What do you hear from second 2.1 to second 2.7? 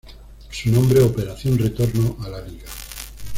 a la Liga".